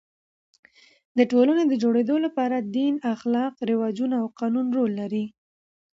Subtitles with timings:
[1.17, 5.25] د ټولني د جوړېدو له پاره دین، اخلاق، رواجونه او قانون رول لري.